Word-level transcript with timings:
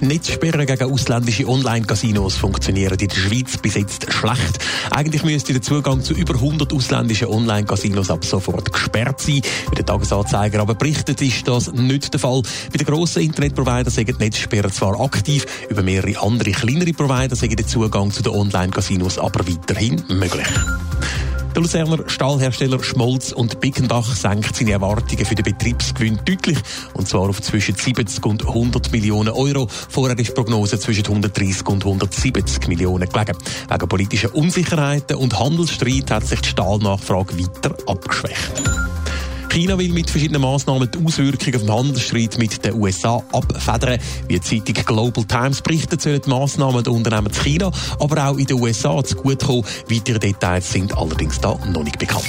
Netzsperren 0.00 0.66
gegen 0.66 0.92
ausländische 0.92 1.48
Online-Casinos 1.48 2.36
funktionieren 2.36 2.98
in 2.98 3.08
der 3.08 3.16
Schweiz 3.16 3.56
bis 3.58 3.74
jetzt 3.74 4.12
schlecht. 4.12 4.58
Eigentlich 4.90 5.24
müsste 5.24 5.52
der 5.52 5.62
Zugang 5.62 6.02
zu 6.02 6.14
über 6.14 6.34
100 6.34 6.72
ausländischen 6.72 7.28
Online-Casinos 7.28 8.10
ab 8.10 8.24
sofort 8.24 8.72
gesperrt 8.72 9.20
sein. 9.20 9.42
Wie 9.70 9.74
der 9.74 9.86
Tagesanzeiger 9.86 10.60
aber 10.60 10.74
berichtet, 10.74 11.22
ist 11.22 11.48
das 11.48 11.72
nicht 11.72 12.12
der 12.12 12.20
Fall. 12.20 12.42
Bei 12.72 12.78
den 12.78 12.86
grossen 12.86 13.22
Internetprovidern 13.22 13.90
sind 13.90 14.08
die 14.08 14.24
Netzsperren 14.24 14.72
zwar 14.72 15.00
aktiv, 15.00 15.46
über 15.68 15.82
mehrere 15.82 16.20
andere 16.20 16.52
kleinere 16.52 16.92
Provider 16.92 17.36
sind 17.36 17.58
der 17.58 17.66
Zugang 17.66 18.10
zu 18.10 18.22
den 18.22 18.32
Online-Casinos 18.32 19.18
aber 19.18 19.46
weiterhin 19.46 20.02
möglich. 20.08 20.46
Der 21.56 21.62
Luzerner 21.62 22.06
Stahlhersteller 22.06 22.84
Schmolz 22.84 23.32
und 23.32 23.60
Bickenbach 23.60 24.14
senkt 24.14 24.54
seine 24.54 24.72
Erwartungen 24.72 25.24
für 25.24 25.34
den 25.34 25.42
Betriebsgewinn 25.42 26.20
deutlich, 26.26 26.58
und 26.92 27.08
zwar 27.08 27.30
auf 27.30 27.40
zwischen 27.40 27.74
70 27.74 28.26
und 28.26 28.46
100 28.46 28.92
Millionen 28.92 29.30
Euro. 29.30 29.66
Vorher 29.66 30.18
ist 30.18 30.28
die 30.28 30.32
Prognose 30.34 30.78
zwischen 30.78 31.06
130 31.06 31.66
und 31.66 31.82
170 31.82 32.68
Millionen 32.68 33.08
gelegen. 33.08 33.38
Wegen 33.70 33.88
politischer 33.88 34.34
Unsicherheiten 34.34 35.16
und 35.16 35.40
Handelsstreit 35.40 36.10
hat 36.10 36.26
sich 36.26 36.42
die 36.42 36.50
Stahlnachfrage 36.50 37.38
weiter 37.38 37.74
abgeschwächt. 37.86 38.95
China 39.56 39.78
will 39.78 39.90
mit 39.90 40.10
verschiedenen 40.10 40.42
Massnahmen 40.42 40.90
die 40.90 41.02
Auswirkungen 41.02 41.60
vom 41.60 41.78
Handelsstreit 41.78 42.36
mit 42.36 42.62
den 42.62 42.74
USA 42.74 43.22
abfedern. 43.32 43.98
Wie 44.28 44.38
die 44.38 44.40
Zeitung 44.42 44.84
Global 44.84 45.24
Times 45.24 45.62
berichtet, 45.62 46.02
sollen 46.02 46.20
die 46.20 46.28
Massnahmen 46.28 46.84
der 46.84 46.92
Unternehmen 46.92 47.28
in 47.28 47.32
China, 47.32 47.70
aber 47.98 48.28
auch 48.28 48.36
in 48.36 48.44
den 48.44 48.60
USA 48.60 49.02
zugutekommen. 49.02 49.64
Weitere 49.88 50.18
Details 50.18 50.70
sind 50.70 50.94
allerdings 50.94 51.40
da 51.40 51.58
noch 51.72 51.84
nicht 51.84 51.98
bekannt. 51.98 52.26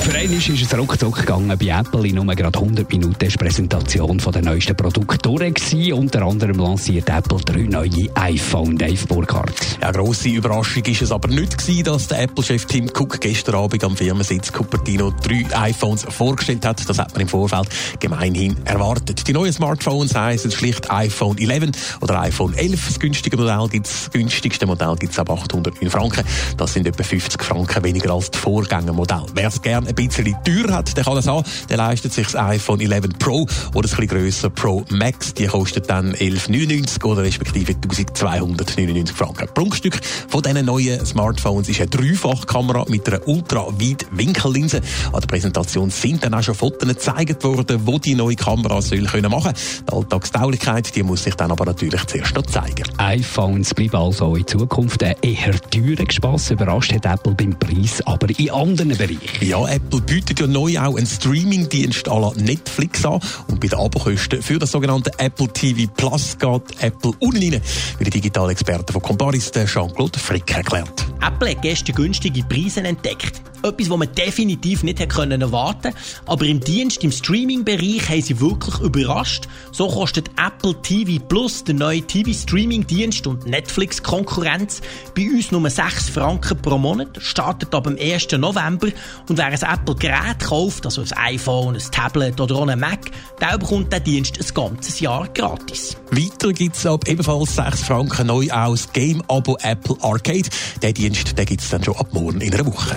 Für 0.00 0.16
einen 0.16 0.32
ist 0.32 0.48
es 0.48 0.76
ruckzuck 0.76 1.16
gegangen 1.16 1.56
bei 1.58 1.66
Apple. 1.66 2.08
In 2.08 2.14
nur 2.14 2.34
gerade 2.34 2.58
100 2.58 2.90
Minuten 2.90 3.22
ist 3.24 3.34
die 3.34 3.38
Präsentation 3.38 4.16
der 4.16 4.42
neuesten 4.42 4.74
Produkte 4.74 5.18
durch. 5.18 5.92
Unter 5.92 6.22
anderem 6.22 6.58
lanciert 6.58 7.08
Apple 7.10 7.38
drei 7.38 7.62
neue 7.62 8.08
iPhone. 8.14 8.78
Dave 8.78 9.06
Burkhardt. 9.06 9.78
Ja, 9.82 9.90
grosse 9.90 10.30
Überraschung 10.30 10.84
ist 10.84 11.02
es 11.02 11.12
aber 11.12 11.28
nicht 11.28 11.58
gewesen, 11.58 11.84
dass 11.84 12.08
der 12.08 12.22
Apple-Chef 12.22 12.64
Tim 12.64 12.88
Cook 12.88 13.20
gestern 13.20 13.56
Abend 13.56 13.84
am 13.84 13.94
Firmensitz 13.94 14.50
Cupertino 14.50 15.12
drei 15.22 15.44
iPhones 15.68 16.04
vorgestellt 16.04 16.64
hat. 16.64 16.88
Das 16.88 16.98
hat 16.98 17.12
man 17.12 17.20
im 17.20 17.28
Vorfeld 17.28 17.68
gemeinhin 18.00 18.56
erwartet. 18.64 19.28
Die 19.28 19.32
neuen 19.34 19.52
Smartphones 19.52 20.14
heißen 20.14 20.50
schlicht 20.50 20.90
iPhone 20.90 21.36
11 21.36 21.98
oder 22.00 22.20
iPhone 22.20 22.54
11. 22.54 22.86
Das 22.86 23.00
günstige 23.00 23.36
Modell 23.36 23.68
gibt's, 23.68 24.04
das 24.04 24.10
günstigste 24.12 24.66
Modell 24.66 24.96
gibt 24.98 25.12
es 25.12 25.18
ab 25.18 25.30
809 25.30 25.90
Franken. 25.90 26.24
Das 26.56 26.72
sind 26.72 26.86
etwa 26.86 27.02
50 27.02 27.42
Franken 27.42 27.84
weniger 27.84 28.14
als 28.14 28.30
das 28.30 28.40
Vorgängermodell. 28.40 29.26
Wer 29.34 29.48
es 29.48 29.60
gerne 29.60 29.89
ein 29.90 30.08
bisschen 30.08 30.36
teuer 30.44 30.74
hat, 30.74 30.96
der 30.96 31.04
kann 31.04 31.14
das 31.14 31.26
haben. 31.26 31.44
Der 31.68 31.76
leistet 31.76 32.12
sich 32.12 32.26
das 32.26 32.36
iPhone 32.36 32.80
11 32.80 33.18
Pro 33.18 33.46
oder 33.74 33.82
das 33.82 33.92
ein 33.92 34.06
bisschen 34.06 34.08
grösser 34.08 34.50
Pro 34.50 34.84
Max. 34.90 35.34
Die 35.34 35.46
kostet 35.46 35.90
dann 35.90 36.14
11,99 36.14 37.04
oder 37.04 37.22
respektive 37.22 37.72
1299 37.72 39.16
Franken. 39.16 39.48
Prunkstück 39.54 40.00
von 40.28 40.42
diesen 40.42 40.64
neuen 40.64 41.04
Smartphones 41.04 41.68
ist 41.68 41.80
eine 41.80 41.90
Dreifachkamera 41.90 42.86
mit 42.88 43.08
einer 43.08 43.26
ultra-weit-Winkellinse. 43.26 44.80
An 45.12 45.20
der 45.20 45.26
Präsentation 45.26 45.90
sind 45.90 46.24
dann 46.24 46.34
auch 46.34 46.42
schon 46.42 46.54
Fotos 46.54 46.88
gezeigt 46.88 47.44
worden, 47.44 47.80
wo 47.84 47.98
die 47.98 48.14
neue 48.14 48.36
Kamera 48.36 48.80
soll 48.82 49.04
können 49.04 49.30
machen. 49.30 49.52
Die 49.88 49.92
Alltagstauglichkeit, 49.92 50.94
die 50.94 51.02
muss 51.02 51.24
sich 51.24 51.34
dann 51.34 51.50
aber 51.50 51.64
natürlich 51.64 52.04
zuerst 52.06 52.34
noch 52.34 52.46
zeigen. 52.46 52.84
iPhones 52.98 53.74
bleiben 53.74 53.96
also 53.96 54.36
in 54.36 54.46
Zukunft 54.46 55.02
ein 55.02 55.16
eher 55.22 55.58
teurer 55.70 56.10
Spass. 56.10 56.50
Überrascht 56.50 56.92
hat 56.92 57.06
Apple 57.06 57.34
beim 57.34 57.58
Preis, 57.58 58.02
aber 58.04 58.28
in 58.38 58.50
anderen 58.50 58.96
Bereichen. 58.96 59.18
Ja, 59.40 59.66
Apple 59.90 60.00
bietet 60.02 60.38
ja 60.38 60.46
neu 60.46 60.78
auch 60.78 60.96
einen 60.96 61.06
Streaming-Dienst 61.06 62.08
à 62.08 62.20
la 62.20 62.32
Netflix 62.40 63.04
an. 63.04 63.18
Und 63.48 63.60
bei 63.60 63.68
den 63.68 63.78
Abokosten 63.78 64.42
für 64.42 64.58
das 64.58 64.70
sogenannte 64.70 65.10
Apple 65.18 65.48
TV 65.48 65.90
Plus 65.96 66.38
geht 66.38 66.82
Apple 66.82 67.12
unten 67.18 67.54
rein, 67.54 67.60
wie 67.98 68.04
der 68.04 68.12
digitale 68.12 68.52
Experte 68.52 68.92
von 68.92 69.02
Comparis, 69.02 69.50
Jean-Claude 69.50 70.18
Frick, 70.18 70.54
erklärt. 70.54 71.06
Apple 71.26 71.50
hat 71.50 71.62
gestern 71.62 71.96
günstige 71.96 72.44
Preise 72.44 72.82
entdeckt. 72.82 73.42
Etwas, 73.62 73.90
was 73.90 73.98
man 73.98 74.12
definitiv 74.14 74.82
nicht 74.82 75.00
erwarten 75.00 75.82
können. 75.82 75.94
Aber 76.26 76.44
im 76.44 76.60
Dienst, 76.60 77.04
im 77.04 77.12
Streaming-Bereich, 77.12 78.08
haben 78.08 78.22
sie 78.22 78.40
wirklich 78.40 78.78
überrascht. 78.78 79.48
So 79.72 79.88
kostet 79.88 80.30
Apple 80.36 80.74
TV 80.82 81.22
Plus, 81.24 81.64
der 81.64 81.74
neue 81.74 82.02
TV-Streaming-Dienst 82.02 83.26
und 83.26 83.46
Netflix-Konkurrenz, 83.46 84.80
bei 85.14 85.28
uns 85.30 85.50
nur 85.50 85.68
6 85.68 86.10
Franken 86.10 86.60
pro 86.60 86.78
Monat, 86.78 87.18
startet 87.20 87.74
ab 87.74 87.84
dem 87.84 87.98
1. 87.98 88.32
November. 88.32 88.88
Und 89.28 89.38
wer 89.38 89.46
ein 89.46 89.54
Apple-Gerät 89.54 90.40
kauft, 90.40 90.86
also 90.86 91.02
ein 91.02 91.34
iPhone, 91.34 91.74
ein 91.74 91.82
Tablet 91.90 92.40
oder 92.40 92.56
auch 92.56 92.66
ein 92.66 92.78
Mac, 92.78 93.10
der 93.40 93.58
bekommt 93.58 93.92
den 93.92 94.04
Dienst 94.04 94.38
ein 94.38 94.54
ganzes 94.54 95.00
Jahr 95.00 95.28
gratis. 95.28 95.96
Weiter 96.10 96.52
gibt 96.52 96.76
es 96.76 96.86
ab 96.86 97.06
ebenfalls 97.06 97.56
6 97.56 97.82
Franken 97.82 98.26
neu 98.26 98.50
aus 98.50 98.92
Game-Abo 98.92 99.56
Apple 99.62 99.96
Arcade. 100.00 100.48
Der 100.82 100.92
Dienst 100.92 101.36
gibt 101.36 101.60
es 101.60 101.68
dann 101.68 101.84
schon 101.84 101.96
ab 101.96 102.08
morgen 102.12 102.40
in 102.40 102.54
einer 102.54 102.66
Woche. 102.66 102.96